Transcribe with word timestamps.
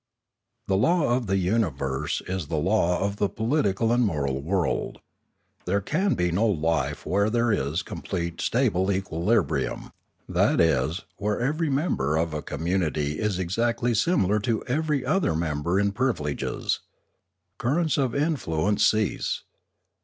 The 0.65 0.77
law 0.77 1.15
of 1.15 1.27
the 1.27 1.37
universe 1.37 2.23
is 2.27 2.47
the 2.47 2.55
law 2.57 2.99
of 3.05 3.17
the 3.17 3.29
political 3.29 3.91
and 3.91 4.03
moral 4.03 4.41
world. 4.41 4.99
There 5.65 5.79
can 5.79 6.15
be 6.15 6.31
no 6.31 6.47
life 6.47 7.05
where 7.05 7.29
there 7.29 7.51
is 7.51 7.83
complete 7.83 8.41
stable 8.41 8.91
equilibrium, 8.91 9.91
that 10.27 10.59
is, 10.59 11.01
where 11.17 11.39
every 11.39 11.69
mem 11.69 11.97
ber 11.97 12.17
of 12.17 12.33
a 12.33 12.41
community 12.41 13.19
is 13.19 13.37
exactly 13.37 13.93
similar 13.93 14.39
to 14.39 14.65
every 14.65 15.05
other 15.05 15.35
member 15.35 15.79
in 15.79 15.91
privileges. 15.91 16.79
Currents 17.59 17.99
of 17.99 18.15
influence 18.15 18.83
cease. 18.83 19.43